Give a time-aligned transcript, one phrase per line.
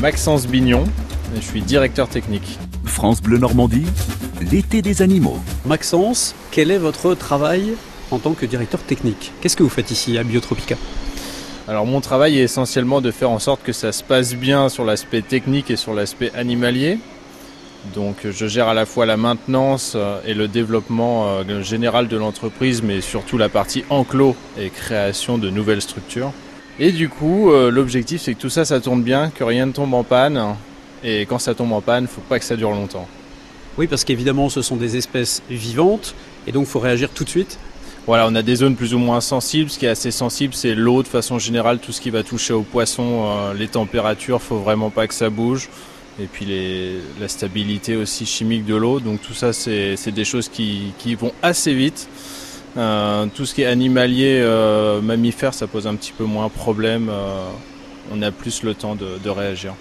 [0.00, 0.84] Maxence Bignon,
[1.34, 2.56] je suis directeur technique.
[2.84, 3.84] France Bleu Normandie,
[4.40, 5.38] l'été des animaux.
[5.66, 7.74] Maxence, quel est votre travail
[8.12, 9.32] en tant que directeur technique?
[9.40, 10.76] Qu'est-ce que vous faites ici à Biotropica?
[11.66, 14.84] Alors mon travail est essentiellement de faire en sorte que ça se passe bien sur
[14.84, 17.00] l'aspect technique et sur l'aspect animalier.
[17.92, 22.16] Donc je gère à la fois la maintenance euh, et le développement euh, général de
[22.16, 26.32] l'entreprise, mais surtout la partie enclos et création de nouvelles structures.
[26.80, 29.72] Et du coup, euh, l'objectif c'est que tout ça, ça tourne bien, que rien ne
[29.72, 30.56] tombe en panne.
[31.04, 33.08] Et quand ça tombe en panne, faut pas que ça dure longtemps.
[33.76, 36.14] Oui, parce qu'évidemment, ce sont des espèces vivantes,
[36.46, 37.58] et donc il faut réagir tout de suite.
[38.06, 39.70] Voilà, on a des zones plus ou moins sensibles.
[39.70, 42.54] Ce qui est assez sensible, c'est l'eau de façon générale, tout ce qui va toucher
[42.54, 45.68] aux poissons, les températures, faut vraiment pas que ça bouge
[46.20, 46.46] et puis
[47.20, 49.00] la stabilité aussi chimique de l'eau.
[49.00, 52.08] Donc tout ça, c'est des choses qui, vont assez vite.
[52.78, 57.08] Euh, tout ce qui est animalier, euh, mammifère, ça pose un petit peu moins problème.
[57.10, 57.48] Euh,
[58.12, 59.74] on a plus le temps de, réagir.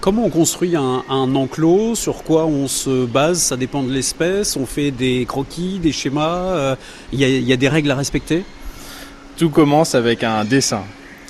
[0.00, 1.94] Comment on construit un, enclos?
[1.94, 3.38] Sur quoi on se base?
[3.38, 4.56] Ça dépend de l'espèce.
[4.56, 6.76] On fait des croquis, des schémas.
[7.12, 8.44] Il y, y, a des règles à respecter?
[9.38, 10.82] Tout commence avec un dessin.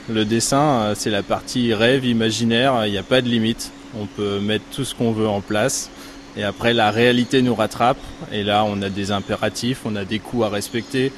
[0.09, 2.87] Le dessin, c'est la partie rêve, imaginaire.
[2.87, 5.91] Il n'y a pas de limite on peut mettre tout ce qu'on veut en place.
[6.37, 7.99] Et après, la réalité nous rattrape.
[8.33, 11.13] Et là, on a des impératifs, on a des coûts à respecter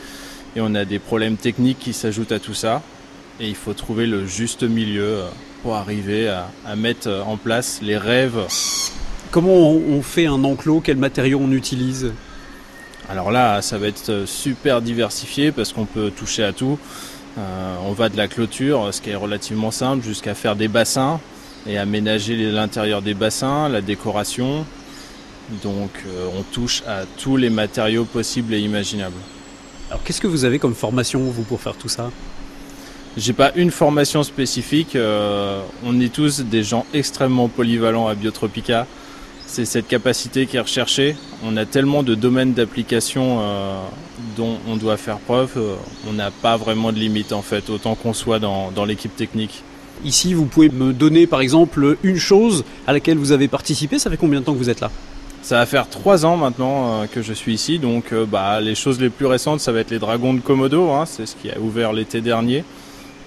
[0.54, 2.82] et on a des problèmes techniques qui s'ajoutent à tout ça.
[3.40, 5.28] Et il faut trouver le juste milieu euh,
[5.62, 8.40] pour arriver à, mettre en place les rêves.
[9.30, 10.80] Comment on fait un enclos?
[10.80, 12.12] Quels matériaux on utilise?
[13.08, 16.78] Alors là, ça va être super diversifié parce qu'on peut toucher à tout.
[17.38, 21.20] Euh, on va de la clôture, ce qui est relativement simple, jusqu'à faire des bassins
[21.66, 24.64] et aménager l'intérieur des bassins, la décoration.
[25.62, 29.16] Donc euh, on touche à tous les matériaux possibles et imaginables.
[29.90, 32.10] Alors qu'est-ce que vous avez comme formation vous pour faire tout ça
[33.16, 34.96] J'ai pas une formation spécifique.
[34.96, 38.86] Euh, on est tous des gens extrêmement polyvalents à Biotropica.
[39.46, 41.16] C'est cette capacité qui est recherchée.
[41.44, 43.78] On a tellement de domaines d'application euh,
[44.36, 45.56] dont on doit faire preuve.
[46.08, 49.62] on n'a pas vraiment de limite en fait, autant qu'on soit dans l'équipe technique.
[50.04, 54.00] Ici, vous pouvez me donner par exemple une chose à laquelle vous avez participé.
[54.00, 54.90] Ça fait combien de temps que vous êtes là?
[55.46, 58.74] Ça va faire trois ans maintenant euh, que je suis ici, donc euh, bah, les
[58.74, 61.06] choses les plus récentes, ça va être les dragons de Komodo, hein.
[61.06, 62.64] c'est ce qui a ouvert l'été dernier.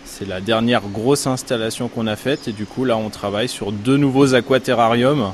[0.04, 3.72] C'est la dernière grosse installation qu'on a faite et du coup là on travaille sur
[3.72, 5.32] deux nouveaux aquaterrariums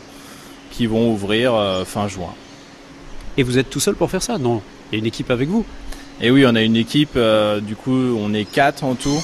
[0.69, 2.35] qui vont ouvrir euh, fin juin.
[3.37, 4.37] Et vous êtes tout seul pour faire ça?
[4.37, 5.65] Non, il y a une équipe avec vous
[6.21, 7.17] Et oui, on a une équipe,
[7.63, 9.23] du coup on est quatre en tout,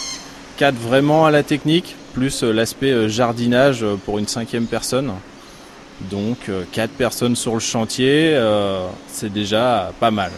[0.57, 5.11] quatre vraiment à la technique, plus l'aspect jardinage pour une cinquième personne.
[6.09, 8.38] Donc quatre personnes sur le chantier,
[9.07, 10.31] c'est déjà pas mal.